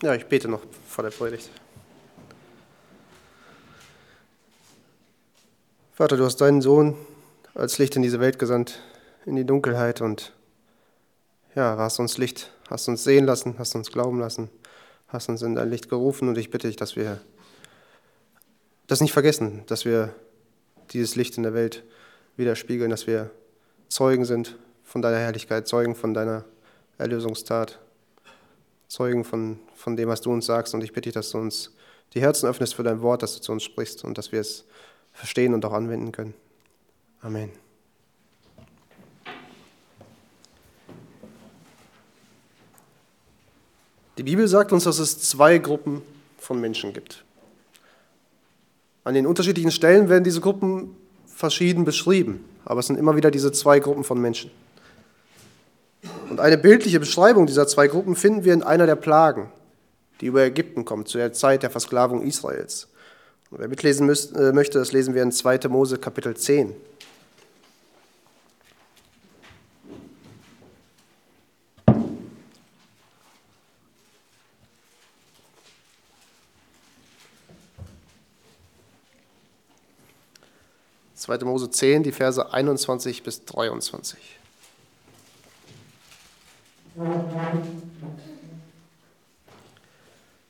[0.00, 1.50] Ja, ich bete noch vor der Predigt.
[5.92, 6.94] Vater, du hast deinen Sohn
[7.54, 8.80] als Licht in diese Welt gesandt,
[9.26, 10.32] in die Dunkelheit und
[11.56, 14.50] ja, hast uns Licht, hast uns sehen lassen, hast uns glauben lassen,
[15.08, 17.20] hast uns in dein Licht gerufen und ich bitte dich, dass wir
[18.86, 20.14] das nicht vergessen, dass wir
[20.90, 21.82] dieses Licht in der Welt
[22.36, 23.30] widerspiegeln, dass wir
[23.88, 26.44] Zeugen sind von deiner Herrlichkeit, Zeugen von deiner
[26.98, 27.80] Erlösungstat.
[28.88, 30.74] Zeugen von, von dem, was du uns sagst.
[30.74, 31.74] Und ich bitte dich, dass du uns
[32.14, 34.64] die Herzen öffnest für dein Wort, dass du zu uns sprichst und dass wir es
[35.12, 36.34] verstehen und auch anwenden können.
[37.20, 37.50] Amen.
[44.16, 46.02] Die Bibel sagt uns, dass es zwei Gruppen
[46.38, 47.24] von Menschen gibt.
[49.04, 53.52] An den unterschiedlichen Stellen werden diese Gruppen verschieden beschrieben, aber es sind immer wieder diese
[53.52, 54.50] zwei Gruppen von Menschen.
[56.28, 59.50] Und eine bildliche Beschreibung dieser zwei Gruppen finden wir in einer der Plagen,
[60.20, 62.88] die über Ägypten kommt, zu der Zeit der Versklavung Israels.
[63.50, 65.68] Und wer mitlesen müsst, äh, möchte, das lesen wir in 2.
[65.68, 66.74] Mose Kapitel 10.
[81.14, 84.38] Zweite Mose 10, die Verse 21 bis 23.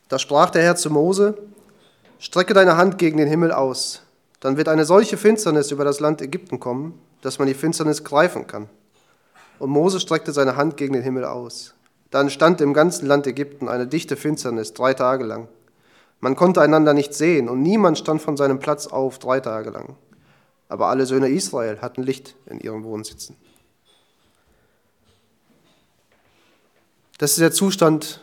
[0.08, 1.36] Da sprach der Herr zu Mose,
[2.18, 4.02] strecke deine Hand gegen den Himmel aus,
[4.40, 8.46] dann wird eine solche Finsternis über das Land Ägypten kommen, dass man die Finsternis greifen
[8.46, 8.68] kann.
[9.58, 11.74] Und Mose streckte seine Hand gegen den Himmel aus.
[12.10, 15.48] Dann stand im ganzen Land Ägypten eine dichte Finsternis drei Tage lang.
[16.20, 19.96] Man konnte einander nicht sehen und niemand stand von seinem Platz auf drei Tage lang.
[20.68, 23.36] Aber alle Söhne Israel hatten Licht in ihren Wohnsitzen.
[27.18, 28.20] Das ist der Zustand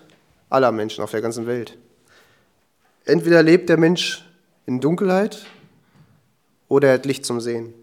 [0.49, 1.77] aller Menschen auf der ganzen Welt.
[3.03, 4.25] Entweder lebt der Mensch
[4.65, 5.45] in Dunkelheit
[6.69, 7.73] oder er hat Licht zum Sehen.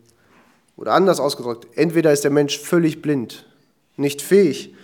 [0.77, 3.47] Oder anders ausgedrückt, entweder ist der Mensch völlig blind,
[3.97, 4.75] nicht fähig,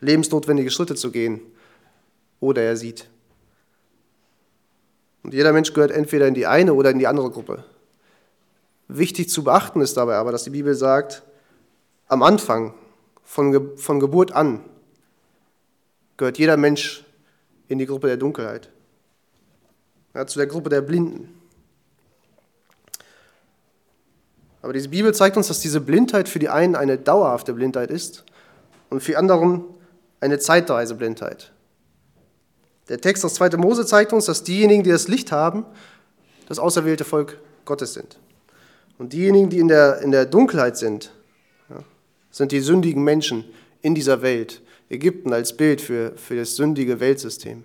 [0.00, 1.40] lebensnotwendige Schritte zu gehen,
[2.38, 3.08] oder er sieht.
[5.24, 7.64] Und jeder Mensch gehört entweder in die eine oder in die andere Gruppe.
[8.88, 11.24] Wichtig zu beachten ist dabei aber, dass die Bibel sagt,
[12.06, 12.72] am Anfang,
[13.24, 13.50] von,
[13.98, 14.60] Geburt an,
[16.16, 17.04] gehört jeder Mensch
[17.68, 18.70] in die Gruppe der Dunkelheit,
[20.14, 21.32] ja, zu der Gruppe der Blinden.
[24.62, 28.24] Aber diese Bibel zeigt uns, dass diese Blindheit für die einen eine dauerhafte Blindheit ist
[28.90, 29.64] und für die anderen
[30.20, 31.52] eine zeitweise Blindheit.
[32.88, 33.50] Der Text aus 2.
[33.58, 35.64] Mose zeigt uns, dass diejenigen, die das Licht haben,
[36.48, 38.18] das auserwählte Volk Gottes sind.
[38.98, 41.12] Und diejenigen, die in der, in der Dunkelheit sind,
[41.68, 41.82] ja,
[42.30, 43.44] sind die sündigen Menschen
[43.82, 47.64] in dieser Welt, Ägypten als Bild für, für das sündige Weltsystem.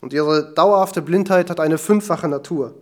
[0.00, 2.74] Und ihre dauerhafte Blindheit hat eine fünffache Natur.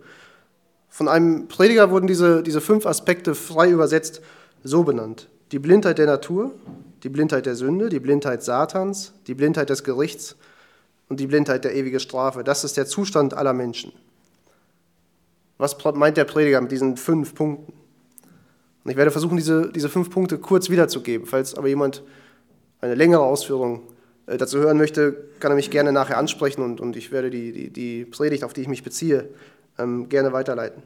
[0.89, 4.21] Von einem Prediger wurden diese, diese fünf Aspekte frei übersetzt
[4.63, 5.29] so benannt.
[5.51, 6.51] Die Blindheit der Natur,
[7.03, 10.35] die Blindheit der Sünde, die Blindheit Satans, die Blindheit des Gerichts
[11.07, 12.43] und die Blindheit der ewigen Strafe.
[12.43, 13.93] Das ist der Zustand aller Menschen.
[15.57, 17.73] Was meint der Prediger mit diesen fünf Punkten?
[18.85, 21.25] Und ich werde versuchen, diese, diese fünf Punkte kurz wiederzugeben.
[21.25, 22.03] Falls aber jemand
[22.81, 23.81] eine längere Ausführung
[24.27, 27.51] äh, dazu hören möchte, kann er mich gerne nachher ansprechen und, und ich werde die,
[27.51, 29.27] die, die Predigt, auf die ich mich beziehe,
[29.79, 30.83] ähm, gerne weiterleiten.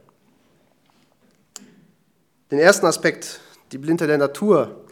[2.52, 3.42] Den ersten Aspekt,
[3.74, 4.86] die Blindheit der Natur,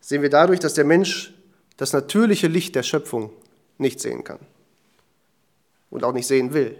[0.00, 1.34] sehen wir dadurch, dass der Mensch
[1.76, 3.30] das natürliche Licht der Schöpfung
[3.76, 4.38] nicht sehen kann
[5.90, 6.76] und auch nicht sehen will.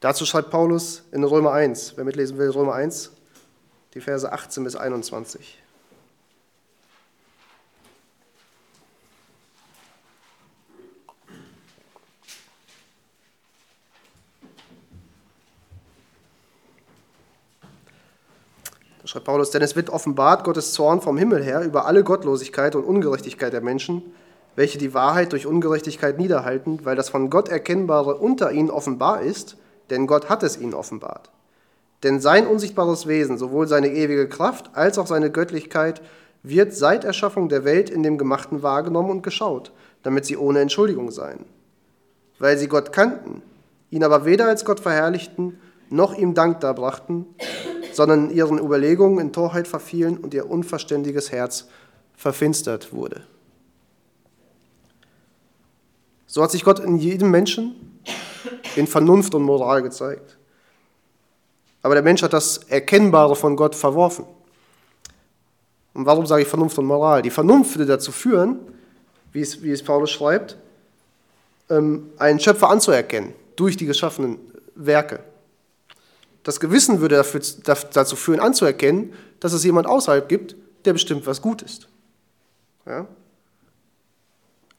[0.00, 3.12] Dazu schreibt Paulus in Römer 1, wer mitlesen will, Römer 1,
[3.94, 5.58] die Verse 18 bis 21.
[19.00, 22.76] Da schreibt Paulus, denn es wird offenbart Gottes Zorn vom Himmel her über alle Gottlosigkeit
[22.76, 24.02] und Ungerechtigkeit der Menschen,
[24.54, 29.56] welche die Wahrheit durch Ungerechtigkeit niederhalten, weil das von Gott Erkennbare unter ihnen offenbar ist,
[29.90, 31.30] denn Gott hat es ihnen offenbart.
[32.02, 36.02] Denn sein unsichtbares Wesen, sowohl seine ewige Kraft als auch seine Göttlichkeit,
[36.42, 39.72] wird seit Erschaffung der Welt in dem Gemachten wahrgenommen und geschaut,
[40.02, 41.44] damit sie ohne Entschuldigung seien.
[42.38, 43.42] Weil sie Gott kannten,
[43.90, 45.60] ihn aber weder als Gott verherrlichten,
[45.90, 47.26] noch ihm Dank darbrachten,
[47.92, 51.68] sondern ihren Überlegungen in Torheit verfielen und ihr unverständiges Herz
[52.16, 53.22] verfinstert wurde.
[56.26, 58.00] So hat sich Gott in jedem Menschen
[58.74, 60.38] in Vernunft und Moral gezeigt.
[61.82, 64.24] Aber der Mensch hat das Erkennbare von Gott verworfen.
[65.94, 67.22] Und warum sage ich Vernunft und Moral?
[67.22, 68.60] Die Vernunft würde dazu führen,
[69.32, 70.56] wie es, wie es Paulus schreibt,
[71.68, 74.38] ähm, einen Schöpfer anzuerkennen durch die geschaffenen
[74.74, 75.20] Werke.
[76.44, 77.40] Das Gewissen würde dafür,
[77.92, 81.88] dazu führen, anzuerkennen, dass es jemand außerhalb gibt, der bestimmt, was gut ist.
[82.86, 83.06] Ja?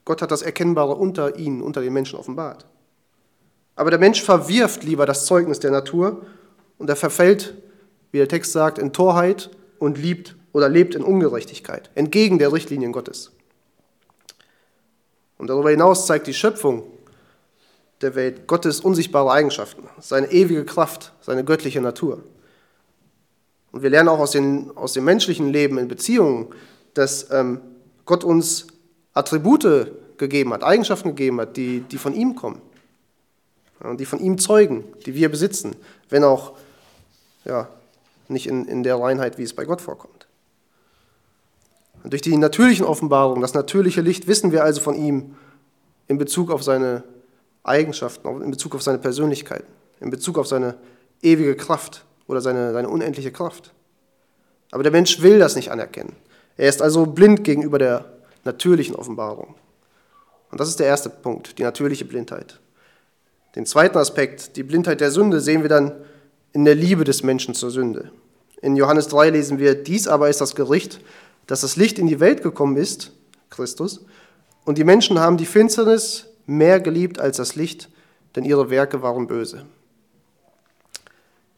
[0.04, 2.66] Gott hat das Erkennbare unter ihnen, unter den Menschen offenbart.
[3.76, 6.22] Aber der Mensch verwirft lieber das Zeugnis der Natur
[6.78, 7.54] und er verfällt,
[8.12, 12.92] wie der Text sagt, in Torheit und liebt oder lebt in Ungerechtigkeit, entgegen der Richtlinien
[12.92, 13.32] Gottes.
[15.38, 16.84] Und darüber hinaus zeigt die Schöpfung
[18.00, 22.22] der Welt Gottes unsichtbare Eigenschaften, seine ewige Kraft, seine göttliche Natur.
[23.72, 26.48] Und wir lernen auch aus, den, aus dem menschlichen Leben in Beziehungen,
[26.94, 27.60] dass ähm,
[28.04, 28.68] Gott uns
[29.12, 32.60] Attribute gegeben hat, Eigenschaften gegeben hat, die, die von ihm kommen
[33.92, 35.76] die von ihm zeugen, die wir besitzen,
[36.08, 36.54] wenn auch
[37.44, 37.68] ja,
[38.28, 40.26] nicht in, in der Reinheit, wie es bei Gott vorkommt.
[42.02, 45.36] Und durch die natürlichen Offenbarungen, das natürliche Licht, wissen wir also von ihm
[46.06, 47.02] in Bezug auf seine
[47.62, 49.64] Eigenschaften, in Bezug auf seine Persönlichkeit,
[50.00, 50.74] in Bezug auf seine
[51.22, 53.72] ewige Kraft oder seine, seine unendliche Kraft.
[54.70, 56.14] Aber der Mensch will das nicht anerkennen.
[56.56, 58.04] Er ist also blind gegenüber der
[58.44, 59.54] natürlichen Offenbarung.
[60.50, 62.60] Und das ist der erste Punkt, die natürliche Blindheit.
[63.56, 65.92] Den zweiten Aspekt, die Blindheit der Sünde, sehen wir dann
[66.54, 68.10] in der Liebe des Menschen zur Sünde.
[68.62, 71.00] In Johannes 3 lesen wir, dies aber ist das Gericht,
[71.46, 73.12] dass das Licht in die Welt gekommen ist,
[73.50, 74.06] Christus,
[74.64, 77.90] und die Menschen haben die Finsternis mehr geliebt als das Licht,
[78.34, 79.66] denn ihre Werke waren böse.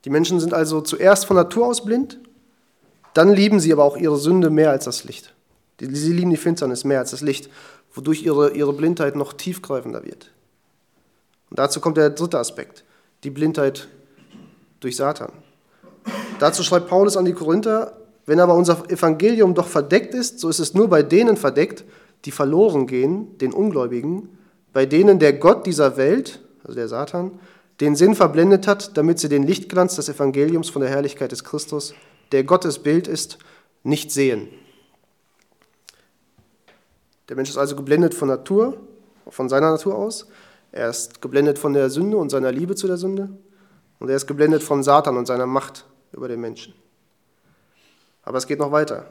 [0.04, 2.19] Die Menschen sind also zuerst von Natur aus blind,
[3.14, 5.34] dann lieben sie aber auch ihre Sünde mehr als das Licht.
[5.78, 7.50] Sie lieben die Finsternis mehr als das Licht,
[7.93, 10.32] wodurch ihre, ihre Blindheit noch tiefgreifender wird.
[11.50, 12.84] Und dazu kommt der dritte Aspekt,
[13.25, 13.88] die Blindheit
[14.81, 15.32] durch Satan.
[16.38, 17.96] Dazu schreibt Paulus an die Korinther,
[18.26, 21.84] wenn aber unser Evangelium doch verdeckt ist, so ist es nur bei denen verdeckt,
[22.25, 24.28] die verloren gehen, den Ungläubigen,
[24.73, 27.38] bei denen der Gott dieser Welt, also der Satan,
[27.81, 31.94] den Sinn verblendet hat, damit sie den Lichtglanz des Evangeliums von der Herrlichkeit des Christus,
[32.32, 33.38] der Gottes Bild ist,
[33.84, 34.49] nicht sehen.
[37.29, 38.79] Der Mensch ist also geblendet von Natur,
[39.29, 40.26] von seiner Natur aus.
[40.72, 43.31] Er ist geblendet von der Sünde und seiner Liebe zu der Sünde.
[43.98, 46.75] Und er ist geblendet von Satan und seiner Macht über den Menschen.
[48.22, 49.08] Aber es geht noch weiter.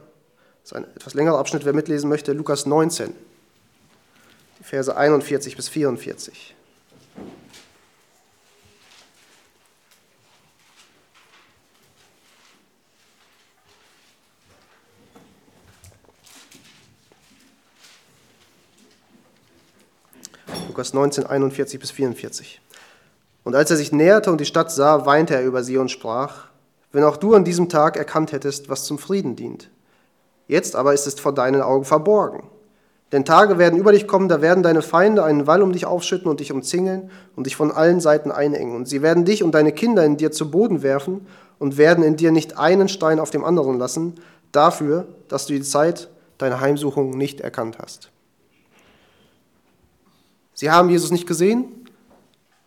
[0.62, 3.14] Das ist ein etwas längerer Abschnitt, wer mitlesen möchte, Lukas 19.
[4.62, 6.54] Verse 41 bis 44.
[20.68, 22.60] Lukas 19, 41 bis 44.
[23.46, 26.48] Und als er sich näherte und die Stadt sah, weinte er über sie und sprach,
[26.90, 29.70] wenn auch du an diesem Tag erkannt hättest, was zum Frieden dient.
[30.48, 32.42] Jetzt aber ist es vor deinen Augen verborgen.
[33.12, 36.28] Denn Tage werden über dich kommen, da werden deine Feinde einen Wall um dich aufschütten
[36.28, 38.74] und dich umzingeln und dich von allen Seiten einengen.
[38.74, 41.24] Und sie werden dich und deine Kinder in dir zu Boden werfen
[41.60, 44.14] und werden in dir nicht einen Stein auf dem anderen lassen,
[44.50, 46.08] dafür, dass du die Zeit
[46.38, 48.10] deiner Heimsuchung nicht erkannt hast.
[50.52, 51.85] Sie haben Jesus nicht gesehen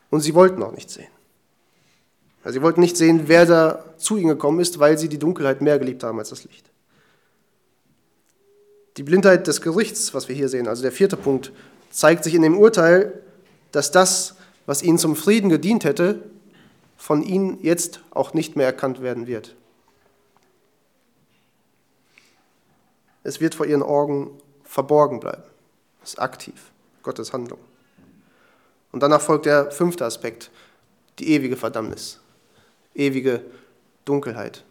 [0.10, 1.08] und sie wollten auch nicht sehen.
[2.46, 5.78] Sie wollten nicht sehen, wer da zu ihnen gekommen ist, weil sie die Dunkelheit mehr
[5.78, 6.70] geliebt haben als das Licht.
[8.98, 11.52] Die Blindheit des Gerichts, was wir hier sehen, also der vierte Punkt,
[11.92, 13.22] zeigt sich in dem Urteil,
[13.72, 16.24] dass das, was ihnen zum Frieden gedient hätte,
[16.98, 19.56] von ihnen jetzt auch nicht mehr erkannt werden wird.
[23.24, 24.32] Es wird vor ihren Augen
[24.64, 25.44] verborgen bleiben.
[26.02, 26.72] Das ist aktiv,
[27.04, 27.60] Gottes Handlung.
[28.92, 30.50] Und danach folgt der fünfte Aspekt,
[31.20, 32.20] die ewige Verdammnis,
[32.96, 33.42] ewige
[34.06, 34.64] Dunkelheit.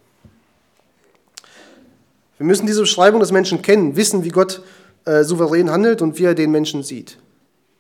[2.39, 4.63] Wir müssen diese Beschreibung des Menschen kennen, wissen, wie Gott
[5.05, 7.19] äh, souverän handelt und wie er den Menschen sieht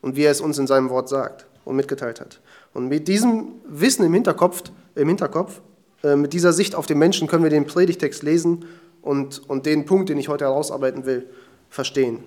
[0.02, 2.40] und wie er es uns in seinem Wort sagt und mitgeteilt hat.
[2.74, 4.64] Und mit diesem Wissen im Hinterkopf,
[4.94, 5.60] im Hinterkopf
[6.02, 8.64] äh, mit dieser Sicht auf den Menschen können wir den Predigtext lesen
[9.02, 11.28] und, und den Punkt, den ich heute herausarbeiten will,
[11.70, 12.24] verstehen.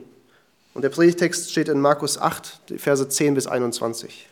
[0.74, 4.28] Und der Predigtext steht in Markus 8, die Verse 10 bis 21.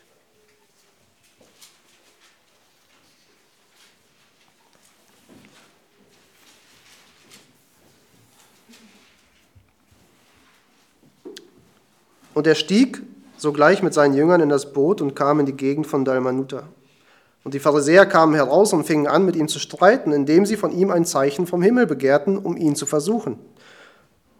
[12.32, 13.02] Und er stieg
[13.36, 16.68] sogleich mit seinen Jüngern in das Boot und kam in die Gegend von Dalmanuta.
[17.44, 20.72] Und die Pharisäer kamen heraus und fingen an, mit ihm zu streiten, indem sie von
[20.72, 23.38] ihm ein Zeichen vom Himmel begehrten, um ihn zu versuchen.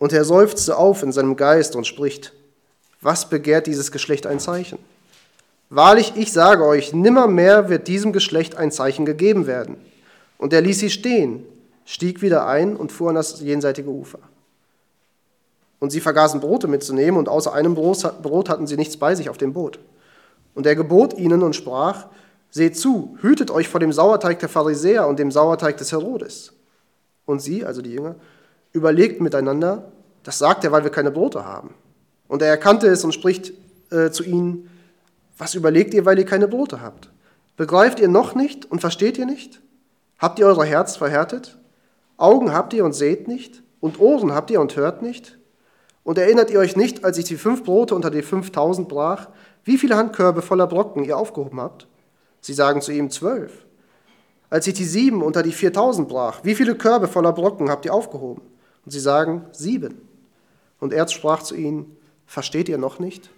[0.01, 2.33] Und er seufzte auf in seinem Geist und spricht,
[3.03, 4.79] was begehrt dieses Geschlecht ein Zeichen?
[5.69, 9.77] Wahrlich, ich sage euch, nimmermehr wird diesem Geschlecht ein Zeichen gegeben werden.
[10.39, 11.45] Und er ließ sie stehen,
[11.85, 14.21] stieg wieder ein und fuhr an das jenseitige Ufer.
[15.81, 19.39] Und sie vergaßen Brote mitzunehmen, und außer einem Brot hatten sie nichts bei sich auf
[19.39, 19.79] dem Boot.
[20.55, 22.07] Und er gebot ihnen und sprach,
[22.51, 26.53] Seht zu, hütet euch vor dem Sauerteig der Pharisäer und dem Sauerteig des Herodes.
[27.25, 28.17] Und sie, also die Jünger,
[28.73, 29.91] überlegten miteinander,
[30.23, 31.75] das sagt er, weil wir keine Brote haben.
[32.29, 33.53] Und er erkannte es und spricht
[33.91, 34.71] äh, zu ihnen,
[35.39, 37.11] was überlegt ihr, weil ihr keine Brote habt?
[37.57, 39.61] Begreift ihr noch nicht und versteht ihr nicht?
[40.19, 41.59] Habt ihr euer Herz verhärtet?
[42.17, 43.63] Augen habt ihr und seht nicht?
[43.81, 45.39] Und Ohren habt ihr und hört nicht?
[46.05, 49.29] Und erinnert ihr euch nicht, als ich die fünf Brote unter die fünftausend brach,
[49.65, 51.87] wie viele Handkörbe voller Brocken ihr aufgehoben habt?
[52.41, 53.65] Sie sagen zu ihm zwölf.
[54.51, 57.95] Als ich die sieben unter die viertausend brach, wie viele Körbe voller Brocken habt ihr
[57.95, 58.43] aufgehoben?
[58.85, 60.01] Und sie sagen sieben.
[60.79, 61.97] Und er sprach zu ihnen,
[62.27, 63.31] versteht ihr noch nicht?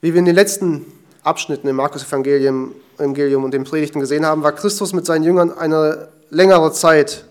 [0.00, 0.84] Wie wir in den letzten
[1.22, 6.08] Abschnitten im Markus-Evangelium Evangelium und den Predigten gesehen haben, war Christus mit seinen Jüngern eine
[6.30, 7.24] längere Zeit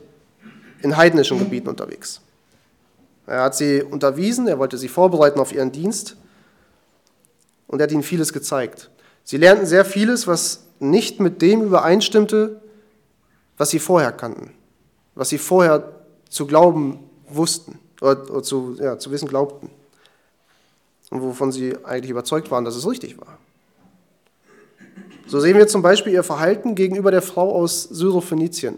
[0.82, 2.22] in heidnischen Gebieten unterwegs.
[3.26, 6.18] Er hat sie unterwiesen, er wollte sie vorbereiten auf ihren Dienst
[7.68, 8.90] und er hat ihnen vieles gezeigt.
[9.24, 12.62] Sie lernten sehr vieles, was nicht mit dem übereinstimmte,
[13.58, 14.52] was sie vorher kannten,
[15.16, 15.94] was sie vorher
[16.30, 19.70] zu glauben wussten oder, oder zu, ja, zu wissen glaubten
[21.10, 23.38] und wovon sie eigentlich überzeugt waren, dass es richtig war.
[25.28, 28.78] So sehen wir zum Beispiel ihr Verhalten gegenüber der Frau aus Syrophönizien.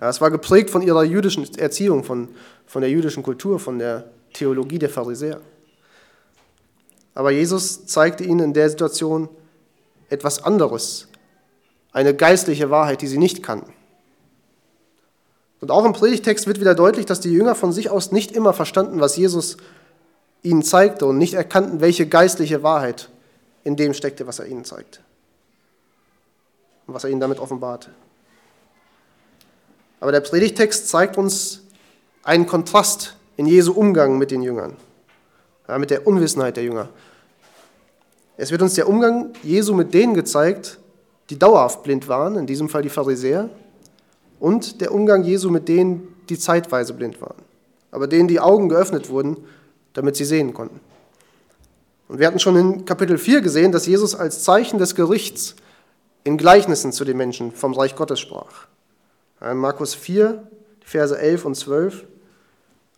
[0.00, 2.28] Ja, es war geprägt von ihrer jüdischen Erziehung, von,
[2.66, 5.40] von der jüdischen Kultur, von der Theologie der Pharisäer.
[7.14, 9.28] Aber Jesus zeigte ihnen in der Situation
[10.10, 11.08] etwas anderes,
[11.92, 13.72] eine geistliche Wahrheit, die sie nicht kannten.
[15.60, 18.52] Und auch im Predigtext wird wieder deutlich, dass die Jünger von sich aus nicht immer
[18.52, 19.56] verstanden, was Jesus
[20.42, 23.10] ihnen zeigte und nicht erkannten, welche geistliche Wahrheit
[23.64, 25.00] in dem steckte, was er ihnen zeigte
[26.86, 27.90] und was er ihnen damit offenbarte.
[30.00, 31.60] Aber der Predigtext zeigt uns
[32.22, 34.76] einen Kontrast in Jesu Umgang mit den Jüngern,
[35.76, 36.88] mit der Unwissenheit der Jünger.
[38.40, 40.78] Es wird uns der Umgang Jesu mit denen gezeigt,
[41.28, 43.50] die dauerhaft blind waren, in diesem Fall die Pharisäer,
[44.38, 47.42] und der Umgang Jesu mit denen, die zeitweise blind waren,
[47.90, 49.36] aber denen die Augen geöffnet wurden,
[49.92, 50.80] damit sie sehen konnten.
[52.08, 55.54] Und wir hatten schon in Kapitel 4 gesehen, dass Jesus als Zeichen des Gerichts
[56.24, 58.68] in Gleichnissen zu den Menschen vom Reich Gottes sprach.
[59.42, 60.42] In Markus 4,
[60.82, 62.04] Verse 11 und 12,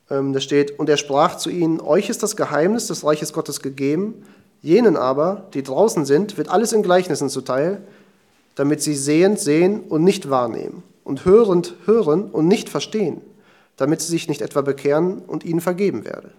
[0.09, 3.61] ähm, da steht, und er sprach zu ihnen, euch ist das Geheimnis des Reiches Gottes
[3.61, 4.23] gegeben,
[4.63, 7.83] jenen aber, die draußen sind, wird alles in Gleichnissen zuteil,
[8.55, 13.21] damit sie sehend sehen und nicht wahrnehmen und hörend hören und nicht verstehen,
[13.77, 16.31] damit sie sich nicht etwa bekehren und ihnen vergeben werde.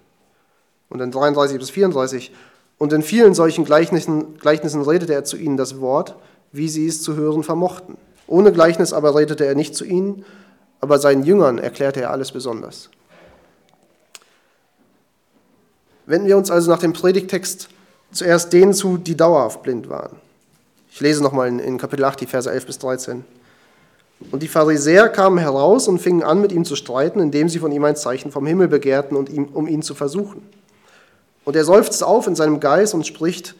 [0.90, 2.32] Und in 33 bis 34,
[2.78, 6.16] und in vielen solchen Gleichnissen, Gleichnissen redete er zu ihnen das Wort,
[6.52, 7.98] wie sie es zu hören vermochten.
[8.28, 10.24] Ohne Gleichnis aber redete er nicht zu ihnen,
[10.80, 12.90] aber seinen Jüngern erklärte er alles besonders.
[16.06, 17.70] Wenden wir uns also nach dem Predigtext
[18.14, 20.16] zuerst denen zu, die dauerhaft blind waren.
[20.92, 23.26] Ich lese nochmal in, Kapitel 8, die Verse 11 bis 13.
[24.32, 27.72] Und die Pharisäer kamen heraus und fingen an, mit ihm zu streiten, indem sie von
[27.72, 30.48] ihm ein Zeichen vom Himmel begehrten, um ihn zu versuchen.
[31.46, 33.56] Und er seufzt auf in seinem Geist und spricht,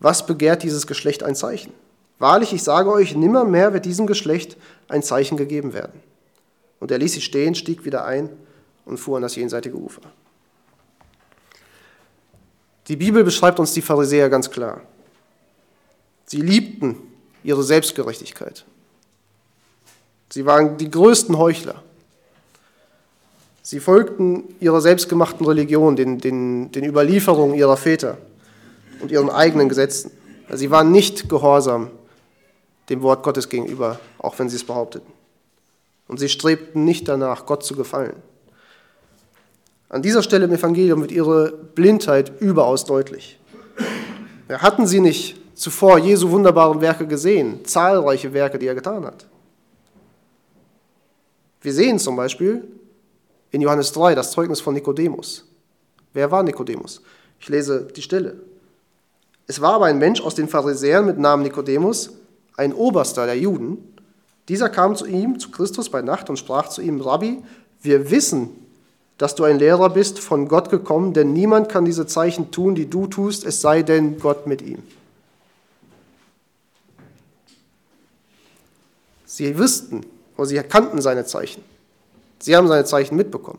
[0.00, 1.72] was begehrt dieses Geschlecht ein Zeichen?
[2.18, 4.56] Wahrlich, ich sage euch, nimmermehr wird diesem Geschlecht
[4.88, 6.00] ein Zeichen gegeben werden.
[6.80, 8.30] Und er ließ sie stehen, stieg wieder ein
[8.86, 10.02] und fuhr an das jenseitige Ufer.
[12.88, 14.80] Die Bibel beschreibt uns die Pharisäer ganz klar.
[16.26, 16.96] Sie liebten
[17.44, 18.64] ihre Selbstgerechtigkeit.
[20.30, 21.82] Sie waren die größten Heuchler.
[23.62, 28.16] Sie folgten ihrer selbstgemachten Religion, den, den, den Überlieferungen ihrer Väter
[29.00, 30.10] und ihren eigenen Gesetzen.
[30.50, 31.90] Sie waren nicht gehorsam
[32.88, 35.12] dem Wort Gottes gegenüber, auch wenn sie es behaupteten.
[36.06, 38.16] Und sie strebten nicht danach, Gott zu gefallen.
[39.88, 43.38] An dieser Stelle im Evangelium wird ihre Blindheit überaus deutlich.
[44.48, 49.26] Hatten sie nicht zuvor Jesu wunderbare Werke gesehen, zahlreiche Werke, die er getan hat?
[51.60, 52.64] Wir sehen zum Beispiel
[53.50, 55.46] in Johannes 3 das Zeugnis von Nikodemus.
[56.12, 57.02] Wer war Nikodemus?
[57.40, 58.36] Ich lese die Stelle.
[59.46, 62.10] Es war aber ein Mensch aus den Pharisäern mit Namen Nikodemus,
[62.56, 63.78] ein Oberster der Juden.
[64.48, 67.42] Dieser kam zu ihm, zu Christus bei Nacht und sprach zu ihm, Rabbi,
[67.80, 68.50] wir wissen,
[69.18, 72.88] dass du ein Lehrer bist, von Gott gekommen, denn niemand kann diese Zeichen tun, die
[72.88, 74.82] du tust, es sei denn Gott mit ihm.
[79.26, 80.06] Sie wüssten
[80.36, 81.62] oder sie erkannten seine Zeichen.
[82.38, 83.58] Sie haben seine Zeichen mitbekommen,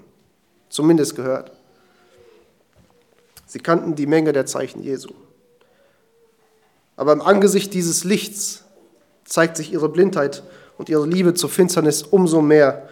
[0.69, 1.51] zumindest gehört.
[3.45, 5.09] Sie kannten die Menge der Zeichen Jesu.
[6.95, 8.63] Aber im Angesicht dieses Lichts
[9.25, 10.43] zeigt sich ihre Blindheit
[10.77, 12.87] und ihre Liebe zur Finsternis umso mehr,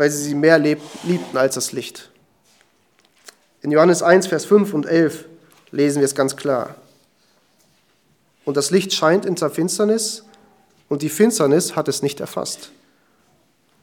[0.00, 2.10] weil sie sie mehr liebten als das Licht.
[3.60, 5.26] In Johannes 1, Vers 5 und 11
[5.72, 6.76] lesen wir es ganz klar.
[8.46, 10.24] Und das Licht scheint in der Finsternis,
[10.88, 12.72] und die Finsternis hat es nicht erfasst.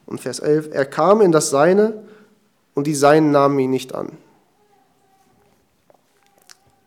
[0.06, 2.02] Und Vers 11, er kam in das Seine,
[2.74, 4.10] und die Seinen nahmen ihn nicht an.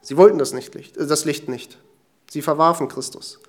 [0.01, 1.77] Sie wollten das, nicht, äh, das Licht nicht.
[2.29, 3.39] Sie verwarfen Christus.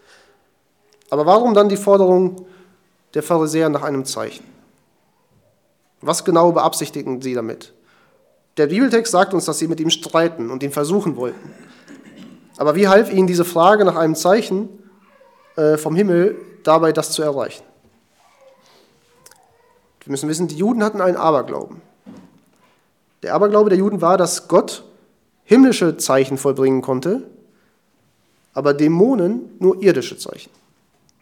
[1.10, 2.46] Aber warum dann die Forderung
[3.14, 4.51] der Pharisäer nach einem Zeichen?
[6.02, 7.72] Was genau beabsichtigen sie damit?
[8.58, 11.50] Der Bibeltext sagt uns, dass sie mit ihm streiten und ihn versuchen wollten.
[12.58, 14.68] Aber wie half ihnen diese Frage nach einem Zeichen
[15.56, 17.64] äh, vom Himmel dabei, das zu erreichen?
[20.04, 21.80] Wir müssen wissen, die Juden hatten einen Aberglauben.
[23.22, 24.84] Der Aberglaube der Juden war, dass Gott
[25.44, 27.22] himmlische Zeichen vollbringen konnte,
[28.52, 30.50] aber Dämonen nur irdische Zeichen.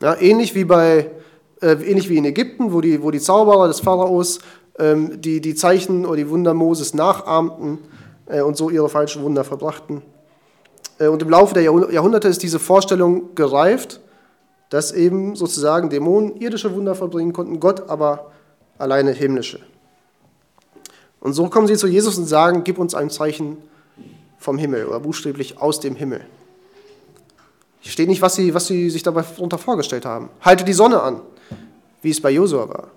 [0.01, 1.11] Ja, ähnlich, wie bei,
[1.61, 4.41] äh, ähnlich wie in Ägypten, wo die, wo die Zauberer des Pharaos
[4.79, 7.79] die, die Zeichen oder die Wunder Moses nachahmten
[8.27, 10.03] äh, und so ihre falschen Wunder verbrachten.
[10.99, 14.00] Äh, und im Laufe der Jahrhunderte ist diese Vorstellung gereift,
[14.69, 18.31] dass eben sozusagen Dämonen irdische Wunder vollbringen konnten, Gott aber
[18.79, 19.61] alleine himmlische.
[21.19, 23.59] Und so kommen sie zu Jesus und sagen, gib uns ein Zeichen
[24.39, 26.23] vom Himmel oder buchstäblich aus dem Himmel.
[27.81, 30.31] Hier steht nicht, was sie, was sie sich dabei darunter vorgestellt haben.
[30.41, 31.21] Halte die Sonne an,
[32.00, 32.89] wie es bei Josua war.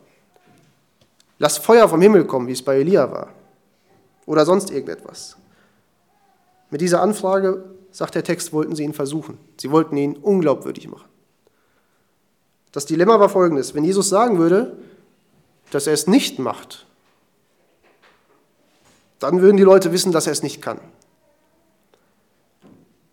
[1.39, 3.29] Lass Feuer vom Himmel kommen, wie es bei Elia war.
[4.25, 5.37] Oder sonst irgendetwas.
[6.69, 9.37] Mit dieser Anfrage, sagt der Text, wollten sie ihn versuchen.
[9.59, 11.07] Sie wollten ihn unglaubwürdig machen.
[12.71, 13.75] Das Dilemma war folgendes.
[13.75, 14.77] Wenn Jesus sagen würde,
[15.71, 16.85] dass er es nicht macht,
[19.19, 20.79] dann würden die Leute wissen, dass er es nicht kann.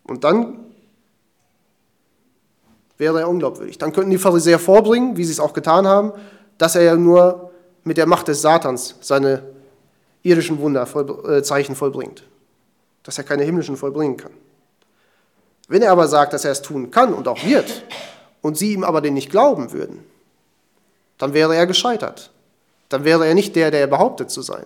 [0.03, 0.59] Und dann
[2.97, 3.77] wäre er unglaubwürdig.
[3.77, 6.11] Dann könnten die Pharisäer vorbringen, wie sie es auch getan haben,
[6.57, 7.50] dass er ja nur
[7.83, 9.43] mit der Macht des Satans seine
[10.23, 12.23] irdischen Wunderzeichen äh, vollbringt,
[13.03, 14.33] dass er keine himmlischen vollbringen kann.
[15.67, 17.83] Wenn er aber sagt, dass er es tun kann und auch wird,
[18.41, 20.03] und sie ihm aber den nicht glauben würden,
[21.17, 22.31] dann wäre er gescheitert.
[22.89, 24.65] Dann wäre er nicht der, der er behauptet zu sein.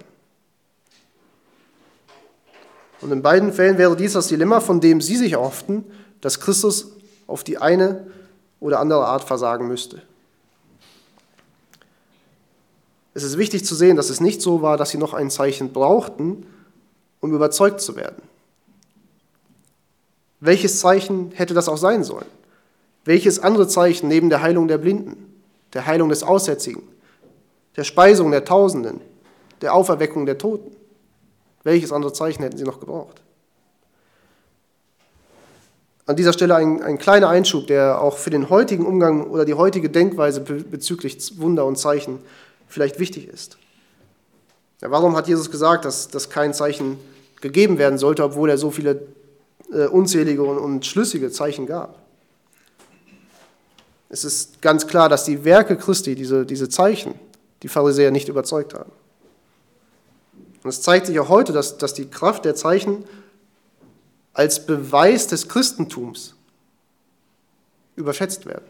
[3.02, 5.84] Und in beiden Fällen wäre dies das Dilemma, von dem sie sich erhofften,
[6.22, 6.92] dass Christus
[7.28, 8.08] auf die eine
[8.60, 10.02] oder andere Art versagen müsste.
[13.16, 15.72] Es ist wichtig zu sehen, dass es nicht so war, dass sie noch ein Zeichen
[15.72, 16.46] brauchten,
[17.22, 18.22] um überzeugt zu werden.
[20.42, 22.28] Welches Zeichen hätte das auch sein sollen?
[23.06, 25.34] Welches andere Zeichen neben der Heilung der Blinden,
[25.74, 26.84] der Heilung des Aussätzigen,
[27.78, 29.00] der Speisung der Tausenden,
[29.62, 30.76] der Auferweckung der Toten?
[31.64, 33.22] Welches andere Zeichen hätten sie noch gebraucht?
[36.06, 39.54] An dieser Stelle ein, ein kleiner Einschub, der auch für den heutigen Umgang oder die
[39.54, 42.20] heutige Denkweise bezüglich Wunder und Zeichen
[42.68, 43.58] vielleicht wichtig ist.
[44.82, 46.98] Ja, warum hat Jesus gesagt, dass, dass kein Zeichen
[47.42, 49.08] gegeben werden sollte, obwohl er so viele
[49.72, 52.06] äh, unzählige und, und schlüssige Zeichen gab?
[54.10, 57.16] Es ist ganz klar, dass die Werke Christi, diese, diese Zeichen,
[57.64, 58.92] die Pharisäer nicht überzeugt haben.
[60.64, 63.06] Und es zeigt sich auch heute, dass, dass die Kraft der Zeichen
[64.34, 66.36] als Beweis des Christentums
[67.96, 68.66] überschätzt werden.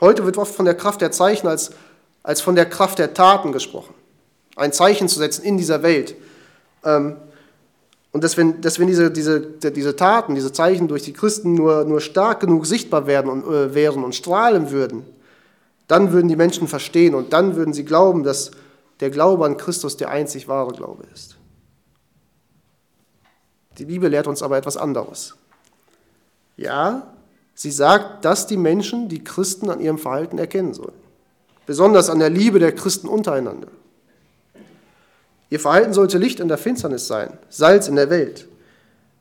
[0.00, 1.72] Heute wird oft von der Kraft der Zeichen als,
[2.22, 3.94] als von der Kraft der Taten gesprochen.
[4.56, 6.14] Ein Zeichen zu setzen in dieser Welt.
[6.84, 7.16] Ähm,
[8.12, 11.84] und dass wenn, dass wenn diese, diese, diese Taten, diese Zeichen durch die Christen nur,
[11.84, 15.04] nur stark genug sichtbar werden und, äh, wären und strahlen würden,
[15.86, 18.52] dann würden die Menschen verstehen und dann würden sie glauben, dass
[19.00, 21.36] der Glaube an Christus der einzig wahre Glaube ist.
[23.78, 25.34] Die Bibel lehrt uns aber etwas anderes.
[26.56, 27.14] Ja,
[27.60, 30.94] Sie sagt, dass die Menschen die Christen an ihrem Verhalten erkennen sollen.
[31.66, 33.68] Besonders an der Liebe der Christen untereinander.
[35.50, 38.48] Ihr Verhalten sollte Licht in der Finsternis sein, Salz in der Welt.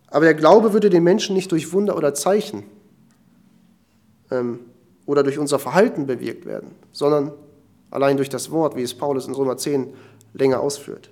[0.08, 2.64] Aber der Glaube würde den Menschen nicht durch Wunder oder Zeichen
[4.32, 4.62] ähm,
[5.06, 7.34] oder durch unser Verhalten bewirkt werden, sondern
[7.92, 9.94] allein durch das Wort, wie es Paulus in Römer 10
[10.34, 11.10] länger ausführt.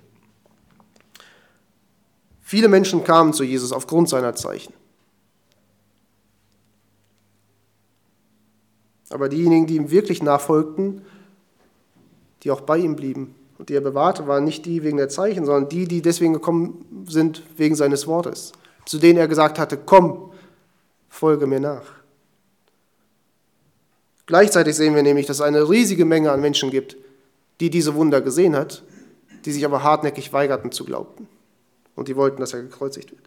[2.40, 4.72] Viele Menschen kamen zu Jesus aufgrund seiner Zeichen.
[9.10, 11.02] Aber diejenigen, die ihm wirklich nachfolgten,
[12.42, 15.44] die auch bei ihm blieben und die er bewahrte, waren nicht die wegen der Zeichen,
[15.44, 18.52] sondern die, die deswegen gekommen sind wegen seines Wortes,
[18.84, 20.30] zu denen er gesagt hatte, komm,
[21.08, 21.98] folge mir nach.
[24.26, 26.96] Gleichzeitig sehen wir nämlich, dass es eine riesige Menge an Menschen gibt,
[27.60, 28.82] die diese Wunder gesehen hat,
[29.44, 31.26] die sich aber hartnäckig weigerten zu glauben.
[31.96, 33.22] Und die wollten, dass er gekreuzigt wird.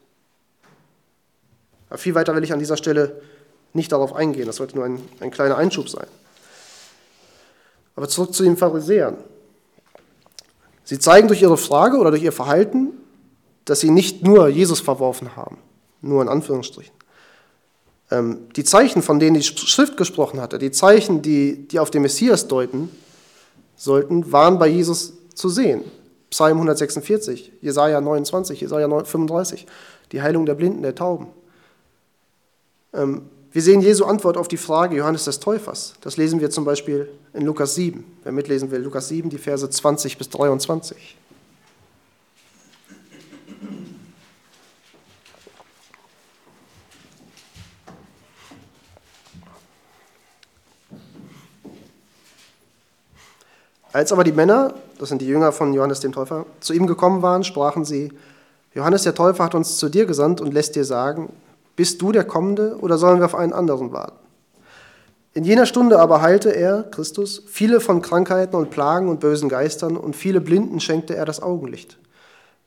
[1.89, 3.21] Aber viel weiter will ich an dieser Stelle
[3.73, 4.45] nicht darauf eingehen.
[4.45, 6.07] Das sollte nur ein, ein kleiner Einschub sein.
[7.95, 9.17] Aber zurück zu den Pharisäern.
[10.83, 12.89] Sie zeigen durch ihre Frage oder durch ihr Verhalten,
[13.65, 15.57] dass sie nicht nur Jesus verworfen haben,
[16.01, 16.93] nur in Anführungsstrichen.
[18.09, 22.01] Ähm, die Zeichen, von denen die Schrift gesprochen hatte, die Zeichen, die, die auf den
[22.01, 22.89] Messias deuten
[23.75, 25.83] sollten, waren bei Jesus zu sehen.
[26.29, 29.67] Psalm 146, Jesaja 29, Jesaja 35,
[30.11, 31.27] die Heilung der Blinden, der Tauben.
[33.53, 35.95] Wir sehen Jesu Antwort auf die Frage Johannes des Täufers.
[35.99, 38.05] Das lesen wir zum Beispiel in Lukas 7.
[38.23, 41.17] Wer mitlesen will, Lukas 7, die Verse 20 bis 23.
[53.91, 57.21] Als aber die Männer, das sind die Jünger von Johannes dem Täufer, zu ihm gekommen
[57.21, 58.13] waren, sprachen sie,
[58.73, 61.33] Johannes der Täufer hat uns zu dir gesandt und lässt dir sagen,
[61.75, 64.19] bist du der Kommende oder sollen wir auf einen anderen warten?
[65.33, 69.95] In jener Stunde aber heilte er, Christus, viele von Krankheiten und Plagen und bösen Geistern
[69.95, 71.97] und viele Blinden schenkte er das Augenlicht.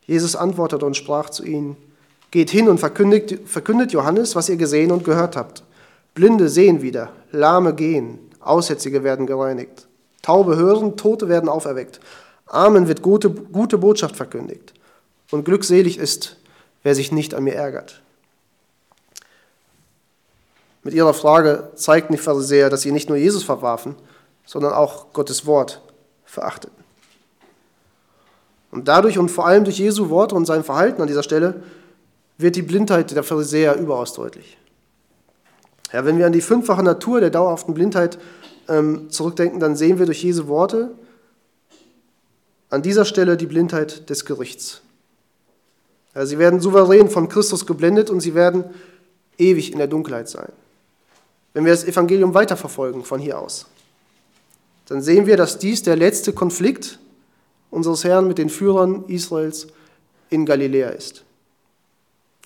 [0.06, 1.76] Jesus antwortete und sprach zu ihnen,
[2.30, 5.62] Geht hin und verkündigt, verkündet Johannes, was ihr gesehen und gehört habt.
[6.14, 9.86] Blinde sehen wieder, Lahme gehen, Aussätzige werden gereinigt,
[10.22, 12.00] Taube hören, Tote werden auferweckt,
[12.46, 14.74] Armen wird gute, gute Botschaft verkündigt.
[15.30, 16.36] Und glückselig ist,
[16.82, 18.02] wer sich nicht an mir ärgert.
[20.84, 23.96] Mit ihrer Frage zeigten die Pharisäer, dass sie nicht nur Jesus verwarfen,
[24.44, 25.82] sondern auch Gottes Wort
[26.24, 26.84] verachteten.
[28.70, 31.62] Und dadurch und vor allem durch Jesu Worte und sein Verhalten an dieser Stelle
[32.36, 34.58] wird die Blindheit der Pharisäer überaus deutlich.
[35.92, 38.18] Ja, wenn wir an die fünffache Natur der dauerhaften Blindheit
[38.68, 40.90] ähm, zurückdenken, dann sehen wir durch Jesu Worte
[42.68, 44.82] an dieser Stelle die Blindheit des Gerichts.
[46.14, 48.64] Ja, sie werden souverän von Christus geblendet und sie werden
[49.38, 50.52] ewig in der Dunkelheit sein.
[51.54, 53.66] Wenn wir das Evangelium weiterverfolgen von hier aus,
[54.86, 56.98] dann sehen wir, dass dies der letzte Konflikt
[57.70, 59.68] unseres Herrn mit den Führern Israels
[60.30, 61.24] in Galiläa ist.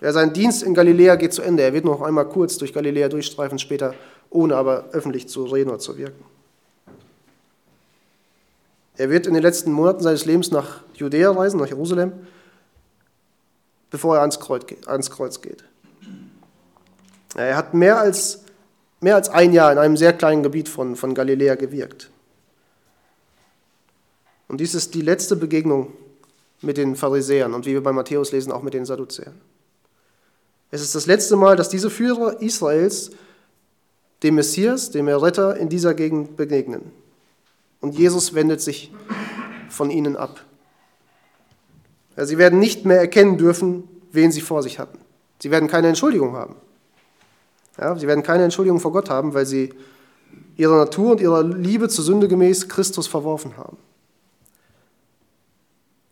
[0.00, 1.64] Ja, sein Dienst in Galiläa geht zu Ende.
[1.64, 3.94] Er wird noch einmal kurz durch Galiläa durchstreifen, später
[4.30, 6.22] ohne aber öffentlich zu reden oder zu wirken.
[8.96, 12.12] Er wird in den letzten Monaten seines Lebens nach Judäa reisen, nach Jerusalem,
[13.90, 15.64] bevor er ans Kreuz geht.
[17.36, 18.44] Er hat mehr als
[19.00, 22.10] mehr als ein Jahr in einem sehr kleinen Gebiet von, von Galiläa gewirkt.
[24.48, 25.92] Und dies ist die letzte Begegnung
[26.60, 29.40] mit den Pharisäern und wie wir bei Matthäus lesen, auch mit den Sadduzäern.
[30.70, 33.10] Es ist das letzte Mal, dass diese Führer Israels
[34.22, 36.90] dem Messias, dem Erretter, in dieser Gegend begegnen.
[37.80, 38.92] Und Jesus wendet sich
[39.68, 40.44] von ihnen ab.
[42.16, 44.98] Sie werden nicht mehr erkennen dürfen, wen sie vor sich hatten.
[45.40, 46.56] Sie werden keine Entschuldigung haben.
[47.78, 49.72] Ja, sie werden keine Entschuldigung vor Gott haben, weil sie
[50.56, 53.76] ihrer Natur und ihrer Liebe zur Sünde gemäß Christus verworfen haben.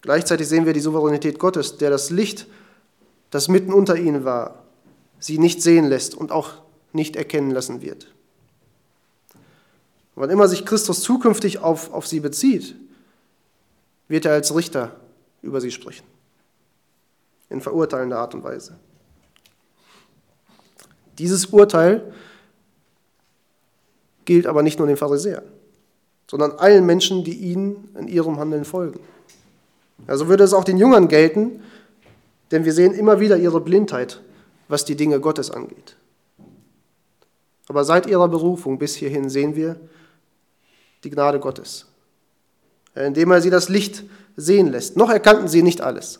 [0.02, 2.46] Gleichzeitig sehen wir die Souveränität Gottes, der das Licht,
[3.30, 4.62] das mitten unter ihnen war,
[5.18, 6.50] sie nicht sehen lässt und auch
[6.92, 8.12] nicht erkennen lassen wird.
[10.14, 12.76] Wann immer sich Christus zukünftig auf, auf sie bezieht,
[14.08, 14.96] wird er als Richter
[15.42, 16.06] über sie sprechen.
[17.50, 18.78] In verurteilender Art und Weise.
[21.18, 22.12] Dieses Urteil
[24.24, 25.44] gilt aber nicht nur den Pharisäern,
[26.30, 29.00] sondern allen Menschen, die ihnen in ihrem Handeln folgen.
[30.06, 31.62] Also würde es auch den Jüngern gelten,
[32.50, 34.20] denn wir sehen immer wieder ihre Blindheit,
[34.68, 35.96] was die Dinge Gottes angeht.
[37.68, 39.80] Aber seit ihrer Berufung bis hierhin sehen wir
[41.02, 41.86] die Gnade Gottes,
[42.94, 44.04] indem er sie das Licht
[44.36, 44.96] sehen lässt.
[44.96, 46.18] Noch erkannten sie nicht alles,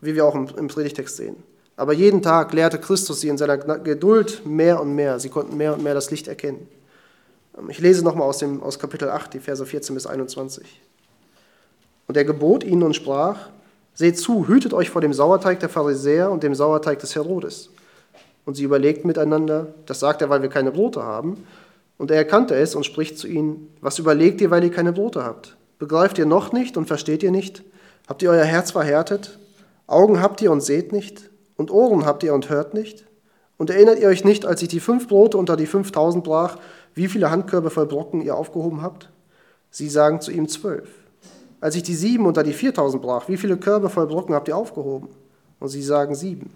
[0.00, 1.36] wie wir auch im Predigtext sehen.
[1.76, 5.18] Aber jeden Tag lehrte Christus sie in seiner Geduld mehr und mehr.
[5.18, 6.68] Sie konnten mehr und mehr das Licht erkennen.
[7.58, 10.80] Ähm, ich lese nochmal aus, aus Kapitel 8, die Verse 14 bis 21.
[12.06, 13.48] Und er gebot ihnen und sprach,
[13.96, 17.70] Seht zu, hütet euch vor dem Sauerteig der Pharisäer und dem Sauerteig des Herodes.
[18.44, 21.46] Und sie überlegten miteinander, das sagt er, weil wir keine Brote haben.
[21.96, 25.22] Und er erkannte es und spricht zu ihnen, was überlegt ihr, weil ihr keine Brote
[25.22, 25.56] habt?
[25.78, 27.62] Begreift ihr noch nicht und versteht ihr nicht?
[28.08, 29.38] Habt ihr euer Herz verhärtet?
[29.86, 31.30] Augen habt ihr und seht nicht?
[31.56, 33.04] Und Ohren habt ihr und hört nicht?
[33.56, 36.58] Und erinnert ihr euch nicht, als ich die fünf Brote unter die fünftausend brach,
[36.94, 39.10] wie viele Handkörbe voll Brocken ihr aufgehoben habt?
[39.70, 40.88] Sie sagen zu ihm zwölf.
[41.60, 44.56] Als ich die sieben unter die viertausend brach, wie viele Körbe voll Brocken habt ihr
[44.56, 45.08] aufgehoben?
[45.60, 46.50] Und sie sagen sieben.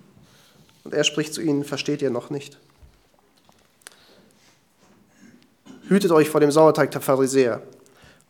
[0.85, 2.59] Und er spricht zu ihnen, versteht ihr noch nicht?
[5.89, 7.63] Hütet euch vor dem Sauerteig der Pharisäer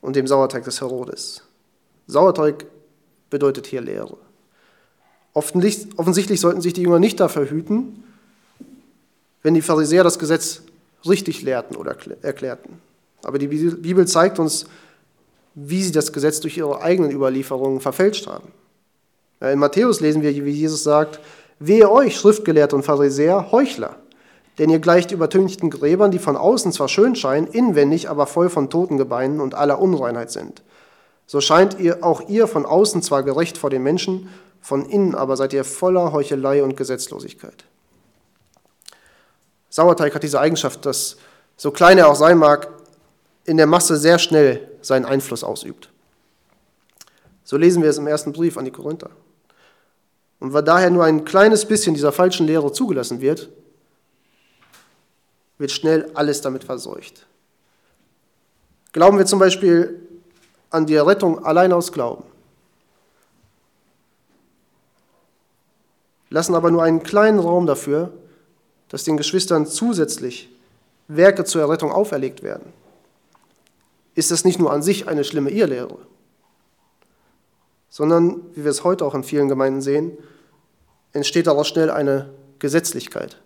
[0.00, 1.42] und dem Sauerteig des Herodes.
[2.06, 2.66] Sauerteig
[3.30, 4.16] bedeutet hier Lehre.
[5.38, 8.02] Offensichtlich sollten sich die Jünger nicht dafür hüten,
[9.42, 10.62] wenn die Pharisäer das Gesetz
[11.06, 12.80] richtig lehrten oder erklärten.
[13.22, 14.66] Aber die Bibel zeigt uns,
[15.54, 18.48] wie sie das Gesetz durch ihre eigenen Überlieferungen verfälscht haben.
[19.40, 21.20] In Matthäus lesen wir, wie Jesus sagt,
[21.60, 23.96] Wehe euch, Schriftgelehrte und Pharisäer, Heuchler,
[24.58, 28.70] denn ihr gleicht übertünchten Gräbern, die von außen zwar schön scheinen, inwendig aber voll von
[28.70, 30.62] Totengebeinen und aller Unreinheit sind.
[31.26, 34.28] So scheint ihr auch ihr von außen zwar gerecht vor den Menschen,
[34.60, 37.64] von innen aber seid ihr voller Heuchelei und Gesetzlosigkeit.
[39.70, 41.16] Sauerteig hat diese Eigenschaft, dass,
[41.56, 42.68] so klein er auch sein mag,
[43.44, 45.90] in der Masse sehr schnell seinen Einfluss ausübt.
[47.44, 49.10] So lesen wir es im ersten Brief an die Korinther.
[50.40, 53.48] Und weil daher nur ein kleines bisschen dieser falschen Lehre zugelassen wird,
[55.58, 57.26] wird schnell alles damit verseucht.
[58.92, 60.00] Glauben wir zum Beispiel
[60.70, 62.24] an die Errettung allein aus Glauben,
[66.30, 68.12] lassen aber nur einen kleinen Raum dafür,
[68.88, 70.48] dass den Geschwistern zusätzlich
[71.08, 72.72] Werke zur Errettung auferlegt werden,
[74.14, 75.98] ist das nicht nur an sich eine schlimme Irrlehre,
[77.88, 80.12] sondern, wie wir es heute auch in vielen Gemeinden sehen,
[81.12, 83.40] entsteht daraus schnell eine Gesetzlichkeit,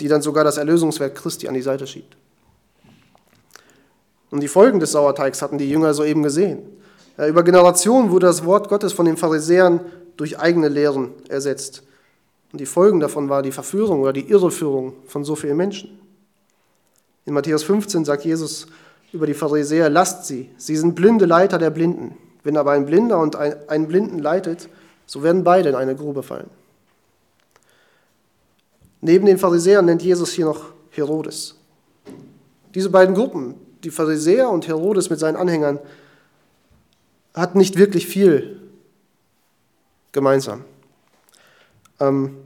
[0.00, 2.16] die dann sogar das Erlösungswerk Christi an die Seite schiebt.
[4.30, 6.62] Und die Folgen des Sauerteigs hatten die Jünger soeben gesehen.
[7.16, 9.80] Über Generationen wurde das Wort Gottes von den Pharisäern
[10.20, 11.82] durch eigene Lehren ersetzt.
[12.52, 15.98] Und die Folgen davon war die Verführung oder die Irreführung von so vielen Menschen.
[17.24, 18.66] In Matthäus 15 sagt Jesus
[19.14, 22.18] über die Pharisäer, lasst sie, sie sind blinde Leiter der Blinden.
[22.42, 24.68] Wenn aber ein Blinder und ein, einen Blinden leitet,
[25.06, 26.50] so werden beide in eine Grube fallen.
[29.00, 31.56] Neben den Pharisäern nennt Jesus hier noch Herodes.
[32.74, 33.54] Diese beiden Gruppen,
[33.84, 35.78] die Pharisäer und Herodes mit seinen Anhängern,
[37.32, 38.59] hatten nicht wirklich viel
[40.12, 40.64] gemeinsam.
[41.98, 42.36] Ähm,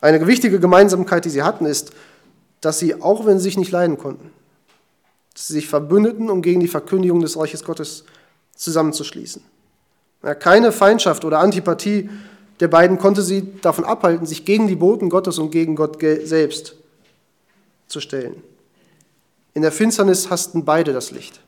[0.00, 1.92] eine gewichtige Gemeinsamkeit, die sie hatten, ist,
[2.60, 4.30] dass sie, auch wenn sie sich nicht leiden konnten,
[5.34, 8.04] sie sich verbündeten, um gegen die Verkündigung des Reiches Gottes
[8.54, 9.42] zusammenzuschließen.
[10.40, 12.08] Keine Feindschaft oder Antipathie
[12.60, 16.74] der beiden konnte sie davon abhalten, sich gegen die Boten Gottes und gegen Gott selbst
[17.86, 18.42] zu stellen.
[19.52, 21.40] In der Finsternis hassten beide das Licht.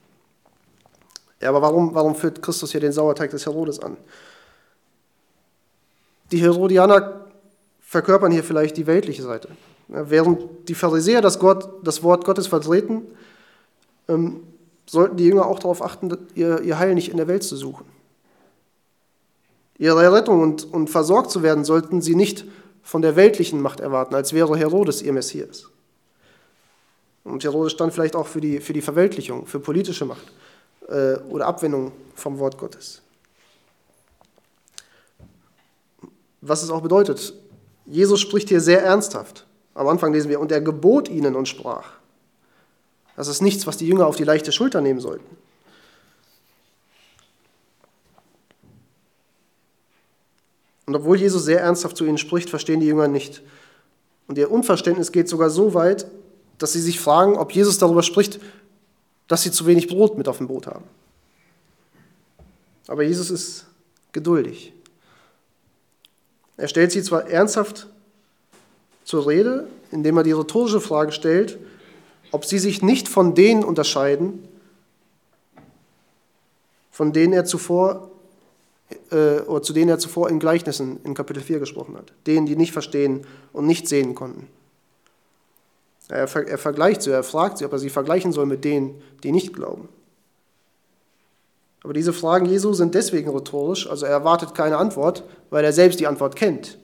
[1.40, 3.96] Ja, aber warum, warum führt Christus hier den Sauerteig des Herodes an?
[6.30, 7.26] Die Herodianer
[7.80, 9.48] verkörpern hier vielleicht die weltliche Seite.
[9.88, 13.02] Während die Pharisäer das, Gott, das Wort Gottes vertreten,
[14.08, 14.42] ähm,
[14.86, 17.86] sollten die Jünger auch darauf achten, ihr, ihr Heil nicht in der Welt zu suchen.
[19.78, 22.44] Ihre Errettung und, und versorgt zu werden, sollten sie nicht
[22.82, 25.68] von der weltlichen Macht erwarten, als wäre Herodes ihr Messias.
[27.24, 30.32] Und Herodes stand vielleicht auch für die, für die Verweltlichung, für politische Macht
[30.88, 33.02] äh, oder Abwendung vom Wort Gottes.
[36.48, 37.34] Was es auch bedeutet,
[37.84, 39.46] Jesus spricht hier sehr ernsthaft.
[39.74, 41.90] Am Anfang lesen wir, und er gebot ihnen und sprach.
[43.16, 45.36] Das ist nichts, was die Jünger auf die leichte Schulter nehmen sollten.
[50.86, 53.42] Und obwohl Jesus sehr ernsthaft zu ihnen spricht, verstehen die Jünger nicht.
[54.26, 56.06] Und ihr Unverständnis geht sogar so weit,
[56.56, 58.40] dass sie sich fragen, ob Jesus darüber spricht,
[59.26, 60.84] dass sie zu wenig Brot mit auf dem Boot haben.
[62.86, 63.66] Aber Jesus ist
[64.12, 64.72] geduldig.
[66.58, 67.88] Er stellt sie zwar ernsthaft
[69.04, 71.58] zur Rede, indem er die rhetorische Frage stellt,
[72.30, 74.46] ob sie sich nicht von denen unterscheiden,
[76.90, 78.10] von denen er zuvor
[79.10, 82.56] äh, oder zu denen er zuvor in Gleichnissen in Kapitel 4 gesprochen hat, denen, die
[82.56, 84.48] nicht verstehen und nicht sehen konnten.
[86.08, 89.30] Er, er vergleicht sie, er fragt sie, ob er sie vergleichen soll mit denen, die
[89.30, 89.88] nicht glauben.
[91.82, 96.00] Aber diese Fragen Jesu sind deswegen rhetorisch, also er erwartet keine Antwort, weil er selbst
[96.00, 96.78] die Antwort kennt.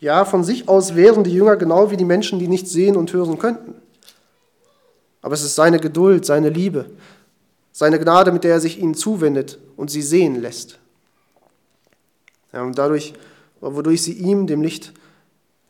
[0.00, 3.12] Ja, von sich aus wären die Jünger genau wie die Menschen, die nicht sehen und
[3.12, 3.74] hören könnten.
[5.22, 6.86] Aber es ist seine Geduld, seine Liebe,
[7.72, 10.78] seine Gnade, mit der er sich ihnen zuwendet und sie sehen lässt.
[12.52, 13.14] Ja, und dadurch,
[13.60, 14.92] wodurch sie ihm, dem Licht,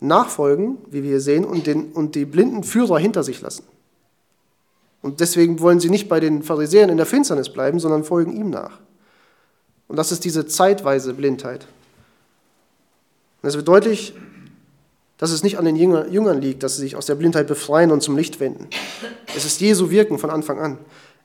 [0.00, 3.64] nachfolgen, wie wir hier sehen, und, den, und die blinden Führer hinter sich lassen.
[5.07, 8.51] Und deswegen wollen sie nicht bei den Pharisäern in der Finsternis bleiben, sondern folgen ihm
[8.51, 8.81] nach.
[9.87, 11.69] Und das ist diese zeitweise Blindheit.
[13.40, 14.14] Und es wird deutlich,
[15.16, 18.01] dass es nicht an den Jüngern liegt, dass sie sich aus der Blindheit befreien und
[18.03, 18.66] zum Licht wenden.
[19.37, 20.79] Es ist Jesu Wirken von Anfang an.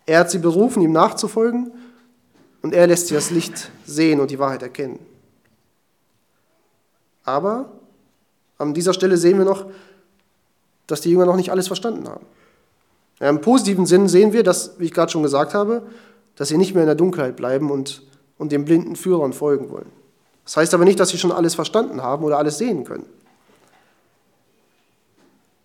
[0.06, 1.72] Er hat sie berufen, ihm nachzufolgen
[2.62, 5.00] und er lässt sie das Licht sehen und die Wahrheit erkennen.
[7.24, 7.72] Aber
[8.60, 9.66] an dieser Stelle sehen wir noch,
[10.86, 12.28] dass die Jünger noch nicht alles verstanden haben.
[13.22, 15.84] Ja, Im positiven Sinn sehen wir, dass, wie ich gerade schon gesagt habe,
[16.36, 18.02] dass sie nicht mehr in der Dunkelheit bleiben und,
[18.38, 19.90] und den blinden Führern folgen wollen.
[20.44, 23.06] Das heißt aber nicht, dass sie schon alles verstanden haben oder alles sehen können.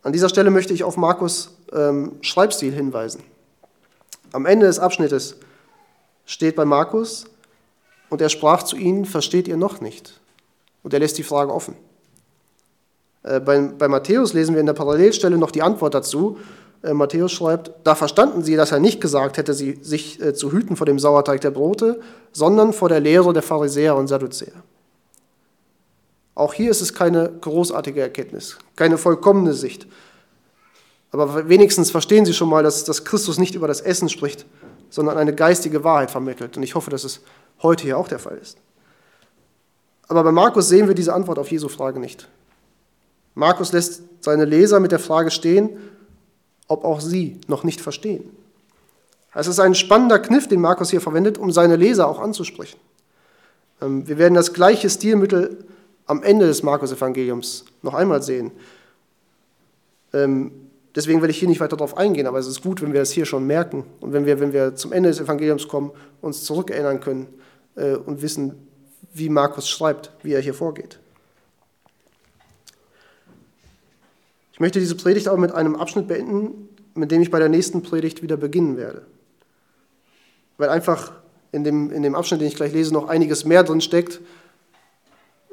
[0.03, 3.23] An dieser Stelle möchte ich auf Markus ähm, Schreibstil hinweisen.
[4.33, 5.37] Am Ende des Abschnittes
[6.27, 7.27] steht bei Markus,
[8.09, 10.21] und er sprach zu ihnen, versteht ihr noch nicht?
[10.83, 11.75] Und er lässt die Frage offen.
[13.23, 16.39] Äh, bei, bei Matthäus lesen wir in der Parallelstelle noch die Antwort dazu.
[16.87, 20.53] Äh, Matthäus schreibt, da verstanden sie, dass er nicht gesagt hätte, sie, sich äh, zu
[20.53, 22.01] hüten vor dem Sauerteig der Brote,
[22.33, 24.53] sondern vor der Lehre der Pharisäer und Sadduzäer.
[26.35, 29.87] Auch hier ist es keine großartige Erkenntnis, keine vollkommene Sicht.
[31.11, 34.45] Aber wenigstens verstehen Sie schon mal, dass, dass Christus nicht über das Essen spricht,
[34.91, 36.57] sondern eine geistige Wahrheit vermittelt.
[36.57, 37.21] Und ich hoffe, dass es
[37.63, 38.59] heute hier auch der Fall ist.
[40.09, 42.29] Aber bei Markus sehen wir diese Antwort auf Jesu Frage nicht.
[43.35, 45.79] Markus lässt seine Leser mit der Frage stehen,
[46.69, 48.31] ob auch sie noch nicht verstehen.
[49.35, 52.79] Es ist ein spannender Kniff, den Markus hier verwendet, um seine Leser auch anzusprechen.
[53.83, 55.65] Ähm, wir werden das gleiche Stilmittel
[56.07, 58.53] am Ende des Markus-Evangeliums noch einmal sehen.
[60.15, 60.53] Ähm,
[60.95, 63.11] deswegen werde ich hier nicht weiter darauf eingehen, aber es ist gut, wenn wir es
[63.11, 65.91] hier schon merken und wenn wir, wenn wir zum Ende des Evangeliums kommen,
[66.23, 67.27] uns zurückerinnern können
[67.75, 68.55] äh, und wissen,
[69.13, 70.99] wie Markus schreibt, wie er hier vorgeht.
[74.57, 77.83] Ich möchte diese Predigt aber mit einem Abschnitt beenden, mit dem ich bei der nächsten
[77.83, 79.03] Predigt wieder beginnen werde.
[80.57, 81.13] Weil einfach
[81.53, 84.19] in dem, in dem Abschnitt, den ich gleich lese, noch einiges mehr drin steckt,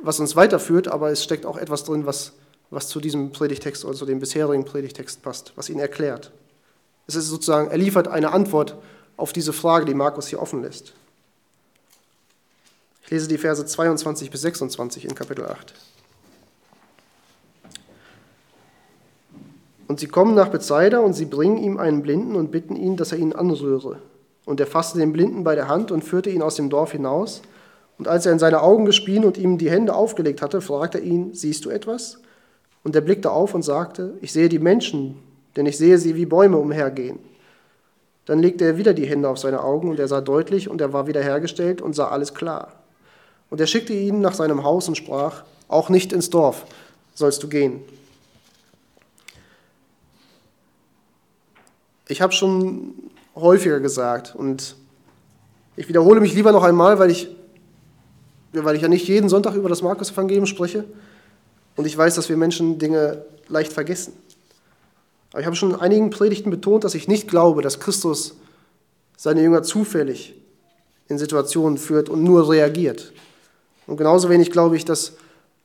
[0.01, 2.31] was uns weiterführt, aber es steckt auch etwas drin, was,
[2.69, 6.31] was zu diesem Predigtext oder zu dem bisherigen Predigtext passt, was ihn erklärt.
[7.05, 8.77] Es ist sozusagen, er liefert eine Antwort
[9.17, 10.93] auf diese Frage, die Markus hier offen lässt.
[13.03, 15.73] Ich lese die Verse 22 bis 26 in Kapitel 8.
[19.93, 23.11] Und sie kommen nach Bethsaida und sie bringen ihm einen Blinden und bitten ihn, dass
[23.11, 23.99] er ihn anrühre.
[24.43, 27.43] Und er fasste den Blinden bei der Hand und führte ihn aus dem Dorf hinaus
[27.99, 31.03] und als er in seine Augen gespien und ihm die Hände aufgelegt hatte, fragte er
[31.03, 32.17] ihn, siehst du etwas?
[32.83, 35.19] Und er blickte auf und sagte, ich sehe die Menschen,
[35.55, 37.19] denn ich sehe sie wie Bäume umhergehen.
[38.25, 40.91] Dann legte er wieder die Hände auf seine Augen und er sah deutlich und er
[40.91, 42.73] war wiederhergestellt und sah alles klar.
[43.51, 46.65] Und er schickte ihn nach seinem Haus und sprach, auch nicht ins Dorf
[47.13, 47.81] sollst du gehen.
[52.13, 52.93] Ich habe schon
[53.35, 54.75] häufiger gesagt und
[55.75, 57.27] ich wiederhole mich lieber noch einmal, weil ich
[58.51, 60.85] weil ich ja nicht jeden Sonntag über das Markus-Evangelium spreche
[61.75, 64.13] und ich weiß, dass wir Menschen Dinge leicht vergessen.
[65.31, 68.35] Aber ich habe schon in einigen Predigten betont, dass ich nicht glaube, dass Christus
[69.17, 70.35] seine Jünger zufällig
[71.07, 73.11] in Situationen führt und nur reagiert.
[73.87, 75.13] Und genauso wenig glaube ich, dass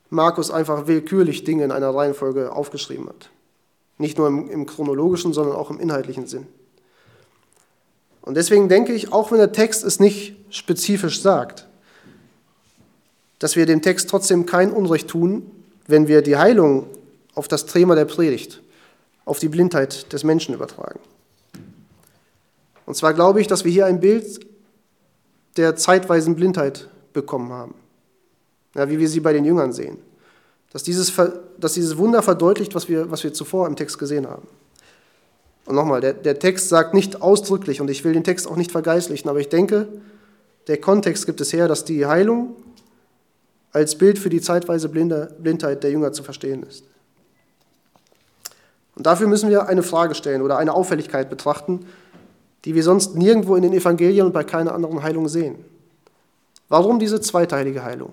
[0.08, 3.28] Markus einfach willkürlich Dinge in einer Reihenfolge aufgeschrieben hat.
[3.98, 6.46] Nicht nur im, im chronologischen, sondern auch im inhaltlichen Sinn.
[8.22, 11.66] Und deswegen denke ich, auch wenn der Text es nicht spezifisch sagt,
[13.38, 15.50] dass wir dem Text trotzdem kein Unrecht tun,
[15.86, 16.86] wenn wir die Heilung
[17.34, 18.62] auf das Thema der Predigt,
[19.24, 21.00] auf die Blindheit des Menschen übertragen.
[22.84, 24.40] Und zwar glaube ich, dass wir hier ein Bild
[25.56, 27.74] der zeitweisen Blindheit bekommen haben,
[28.74, 29.98] ja, wie wir sie bei den Jüngern sehen.
[30.72, 31.12] Dass dieses,
[31.58, 34.46] dass dieses Wunder verdeutlicht, was wir, was wir zuvor im Text gesehen haben.
[35.64, 38.72] Und nochmal, der, der Text sagt nicht ausdrücklich, und ich will den Text auch nicht
[38.72, 39.88] vergeistlichen, aber ich denke,
[40.66, 42.56] der Kontext gibt es her, dass die Heilung
[43.72, 46.84] als Bild für die zeitweise Blindheit der Jünger zu verstehen ist.
[48.96, 51.86] Und dafür müssen wir eine Frage stellen oder eine Auffälligkeit betrachten,
[52.64, 55.64] die wir sonst nirgendwo in den Evangelien und bei keiner anderen Heilung sehen.
[56.68, 58.12] Warum diese zweiteilige Heilung?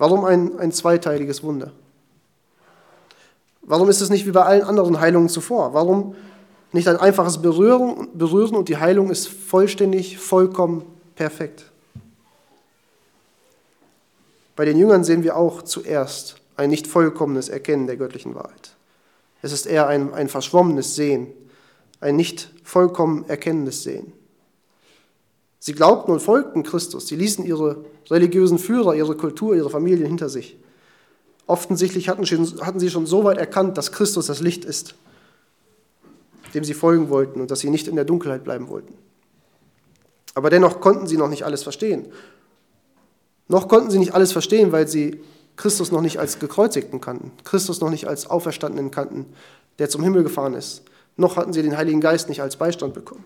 [0.00, 1.72] Warum ein, ein zweiteiliges Wunder?
[3.60, 5.74] Warum ist es nicht wie bei allen anderen Heilungen zuvor?
[5.74, 6.14] Warum
[6.72, 10.86] nicht ein einfaches Berühren, Berühren und die Heilung ist vollständig, vollkommen
[11.16, 11.70] perfekt?
[14.56, 18.74] Bei den Jüngern sehen wir auch zuerst ein nicht vollkommenes Erkennen der göttlichen Wahrheit.
[19.42, 21.26] Es ist eher ein, ein verschwommenes Sehen,
[22.00, 24.14] ein nicht vollkommen erkennendes Sehen.
[25.62, 27.06] Sie glaubten und folgten Christus.
[27.06, 30.56] Sie ließen ihre religiösen Führer, ihre Kultur, ihre Familien hinter sich.
[31.46, 34.94] Offensichtlich hatten, sie schon so weit erkannt, dass Christus das Licht ist,
[36.54, 38.94] dem sie folgen wollten und dass sie nicht in der Dunkelheit bleiben wollten.
[40.34, 42.06] Aber dennoch konnten sie noch nicht alles verstehen.
[43.48, 45.20] Noch konnten sie nicht alles verstehen, weil sie
[45.56, 49.26] Christus noch nicht als gekreuzigten kannten, Christus noch nicht als Auferstandenen kannten,
[49.78, 50.84] der zum Himmel gefahren ist.
[51.16, 53.24] Noch hatten sie den Heiligen Geist nicht als Beistand bekommen,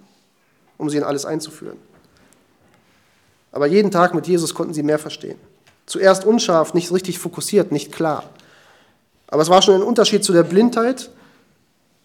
[0.79, 1.77] um sie in alles einzuführen.
[3.55, 5.39] Aber jeden Tag mit Jesus konnten sie mehr verstehen.
[5.87, 8.29] Zuerst unscharf, nicht richtig fokussiert, nicht klar.
[9.29, 11.13] Aber es war schon ein Unterschied zu der Blindheit,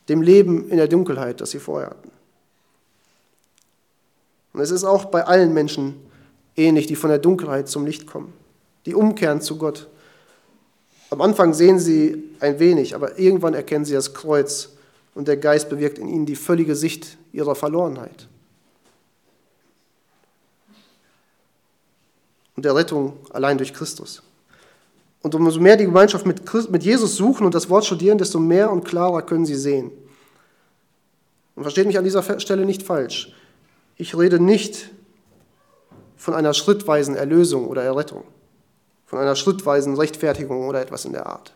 [0.09, 2.11] dem Leben in der Dunkelheit, das sie vorher hatten.
[4.53, 5.95] Und es ist auch bei allen Menschen
[6.55, 8.31] ähnlich, die von der Dunkelheit zum Licht kommen,
[8.85, 9.87] die umkehren zu Gott.
[11.09, 14.69] Am Anfang sehen sie ein wenig, aber irgendwann erkennen sie das Kreuz
[15.15, 18.27] und der Geist bewirkt in ihnen die völlige Sicht ihrer Verlorenheit.
[22.59, 24.21] Und der Rettung allein durch Christus.
[25.21, 28.37] Und umso mehr die Gemeinschaft mit, Christ, mit Jesus suchen und das Wort studieren, desto
[28.37, 29.91] mehr und klarer können sie sehen.
[31.55, 33.33] Und versteht mich an dieser Stelle nicht falsch.
[33.95, 34.89] Ich rede nicht
[36.17, 38.25] von einer schrittweisen Erlösung oder Errettung,
[39.05, 41.53] von einer schrittweisen Rechtfertigung oder etwas in der Art.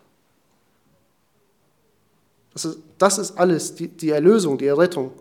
[2.54, 5.12] Das ist, das ist alles, die, die Erlösung, die Errettung,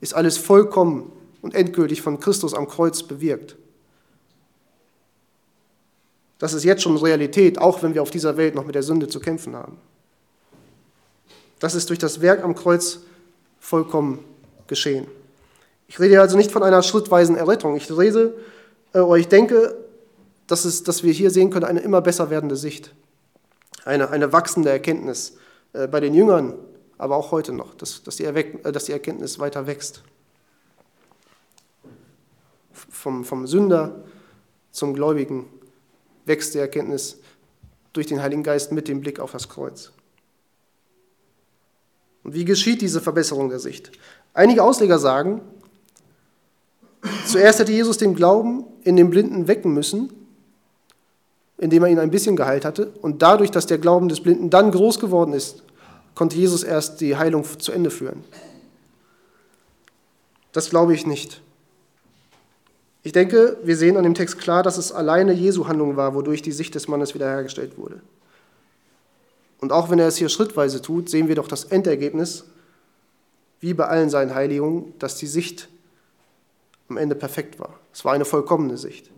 [0.00, 3.56] ist alles vollkommen und endgültig von Christus am Kreuz bewirkt.
[6.40, 9.08] Das ist jetzt schon Realität, auch wenn wir auf dieser Welt noch mit der Sünde
[9.08, 9.76] zu kämpfen haben.
[11.58, 13.00] Das ist durch das Werk am Kreuz
[13.60, 14.24] vollkommen
[14.66, 15.06] geschehen.
[15.86, 17.76] Ich rede also nicht von einer schrittweisen Errettung.
[17.76, 18.34] Ich rede,
[18.94, 19.76] äh, oder ich denke,
[20.46, 22.94] dass, es, dass wir hier sehen können, eine immer besser werdende Sicht.
[23.84, 25.36] Eine, eine wachsende Erkenntnis
[25.74, 26.54] äh, bei den Jüngern,
[26.96, 30.02] aber auch heute noch, dass, dass, die, Erweck, äh, dass die Erkenntnis weiter wächst.
[32.72, 34.04] Vom, vom Sünder
[34.70, 35.44] zum Gläubigen
[36.24, 37.18] wächst die Erkenntnis
[37.92, 39.92] durch den Heiligen Geist mit dem Blick auf das Kreuz.
[42.22, 43.90] Und wie geschieht diese Verbesserung der Sicht?
[44.34, 45.40] Einige Ausleger sagen,
[47.26, 50.12] zuerst hätte Jesus den Glauben in den Blinden wecken müssen,
[51.58, 52.92] indem er ihn ein bisschen geheilt hatte.
[53.02, 55.62] Und dadurch, dass der Glauben des Blinden dann groß geworden ist,
[56.14, 58.24] konnte Jesus erst die Heilung zu Ende führen.
[60.52, 61.42] Das glaube ich nicht.
[63.02, 66.42] Ich denke, wir sehen an dem Text klar, dass es alleine Jesu Handlung war, wodurch
[66.42, 68.00] die Sicht des Mannes wiederhergestellt wurde.
[69.58, 72.44] Und auch wenn er es hier schrittweise tut, sehen wir doch das Endergebnis,
[73.60, 75.68] wie bei allen seinen Heiligungen, dass die Sicht
[76.88, 77.78] am Ende perfekt war.
[77.92, 79.10] Es war eine vollkommene Sicht.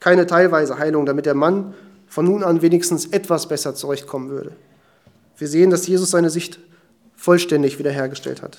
[0.00, 1.74] Keine teilweise Heilung, damit der Mann
[2.06, 4.52] von nun an wenigstens etwas besser zurechtkommen würde.
[5.36, 6.58] Wir sehen, dass Jesus seine Sicht
[7.16, 8.58] vollständig wiederhergestellt hat.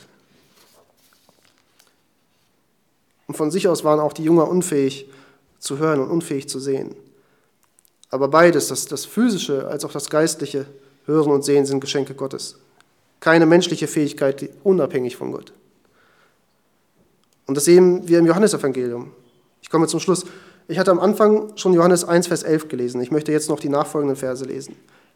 [3.28, 5.10] Und von sich aus waren auch die Jünger unfähig
[5.60, 6.96] zu hören und unfähig zu sehen.
[8.10, 10.66] Aber beides, das, das physische als auch das geistliche
[11.06, 12.58] Hören und Sehen sind Geschenke Gottes.
[13.20, 15.52] Keine menschliche Fähigkeit unabhängig von Gott.
[17.48, 19.12] Und das sehen wir im Johannesevangelium.
[19.62, 20.26] Ich komme zum Schluss.
[20.68, 23.02] Ich hatte am Anfang schon Johannes 1, Vers 11 gelesen.
[23.02, 24.76] Ich möchte jetzt noch die nachfolgenden Verse lesen.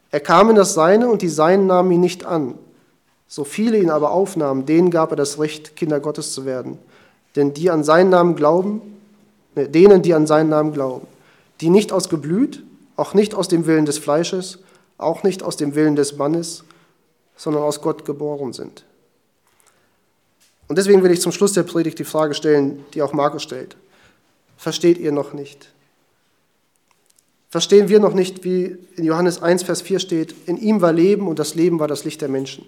[0.09, 2.55] Er kam in das Seine und die Seinen nahmen ihn nicht an.
[3.27, 6.77] So viele ihn aber aufnahmen, denen gab er das Recht, Kinder Gottes zu werden.
[7.35, 8.81] Denn die an seinen Namen glauben,
[9.55, 11.07] ne, denen, die an seinen Namen glauben,
[11.61, 12.63] die nicht aus Geblüt,
[12.95, 14.59] auch nicht aus dem Willen des Fleisches,
[14.97, 16.63] auch nicht aus dem Willen des Mannes,
[17.35, 18.85] sondern aus Gott geboren sind.
[20.67, 23.75] Und deswegen will ich zum Schluss der Predigt die Frage stellen, die auch Markus stellt.
[24.57, 25.71] Versteht ihr noch nicht?
[27.49, 31.27] Verstehen wir noch nicht, wie in Johannes 1, Vers 4 steht, in ihm war Leben
[31.27, 32.65] und das Leben war das Licht der Menschen.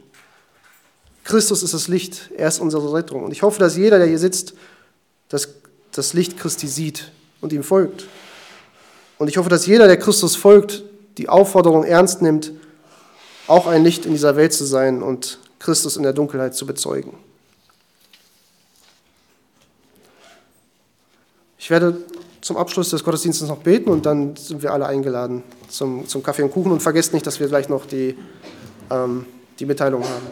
[1.24, 3.24] Christus ist das Licht, er ist unsere Rettung.
[3.24, 4.54] Und ich hoffe, dass jeder, der hier sitzt,
[5.30, 5.50] das,
[5.92, 7.12] das Licht Christi sieht
[7.42, 8.06] und ihm folgt.
[9.18, 10.84] Und ich hoffe, dass jeder, der Christus folgt,
[11.18, 12.52] die Aufforderung ernst nimmt,
[13.48, 17.14] auch ein Licht in dieser Welt zu sein und Christus in der Dunkelheit zu bezeugen.
[21.58, 21.98] Ich werde
[22.42, 26.44] zum Abschluss des Gottesdienstes noch beten und dann sind wir alle eingeladen zum, zum Kaffee
[26.44, 26.74] und Kuchen.
[26.74, 28.18] Und vergesst nicht, dass wir gleich noch die,
[28.92, 29.26] ähm,
[29.60, 30.28] die Mitteilung haben.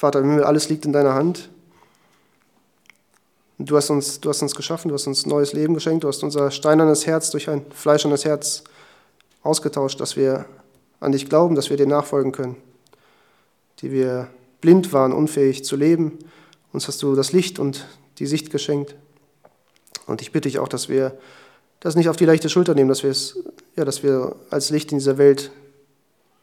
[0.00, 1.50] Vater im Himmel, alles liegt in deiner Hand.
[3.58, 6.22] Du hast, uns, du hast uns geschaffen, du hast uns neues Leben geschenkt, du hast
[6.22, 8.64] unser steinernes Herz durch ein fleischernes Herz
[9.42, 10.46] ausgetauscht, dass wir
[11.00, 12.56] an dich glauben, dass wir dir nachfolgen können,
[13.82, 14.28] die wir
[14.62, 16.18] blind waren, unfähig zu leben.
[16.72, 17.86] Uns hast du das Licht und
[18.20, 18.96] die Sicht geschenkt.
[20.06, 21.18] Und ich bitte dich auch, dass wir
[21.80, 23.38] das nicht auf die leichte Schulter nehmen, dass wir, es,
[23.76, 25.50] ja, dass wir als Licht in dieser Welt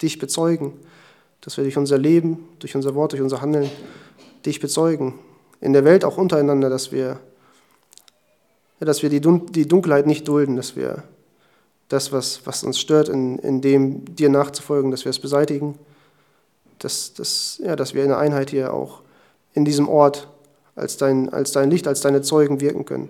[0.04, 0.74] dich bezeugen,
[1.42, 3.70] dass wir durch unser Leben, durch unser Wort, durch unser Handeln
[4.46, 5.20] dich bezeugen.
[5.62, 7.20] In der Welt auch untereinander, dass wir,
[8.80, 11.04] dass wir die, die Dunkelheit nicht dulden, dass wir
[11.90, 15.78] das, was, was uns stört, in, in dem dir nachzufolgen, dass wir es beseitigen,
[16.80, 19.02] dass, dass, ja, dass wir in der Einheit hier auch
[19.54, 20.28] in diesem Ort
[20.76, 23.10] als dein, als dein Licht, als deine Zeugen wirken können.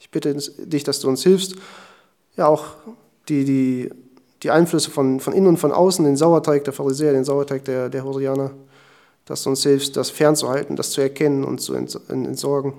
[0.00, 1.56] Ich bitte dich, dass du uns hilfst,
[2.36, 2.74] ja auch
[3.28, 3.90] die, die
[4.42, 7.88] die Einflüsse von, von innen und von außen, den Sauerteig der Pharisäer, den Sauerteig der,
[7.88, 8.52] der Horianer,
[9.24, 12.74] dass du uns hilfst, das fernzuhalten, das zu erkennen und zu entsorgen,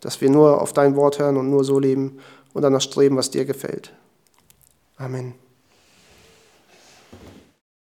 [0.00, 2.18] dass wir nur auf dein Wort hören und nur so leben
[2.52, 3.92] und danach streben, was dir gefällt.
[4.96, 5.45] Amen.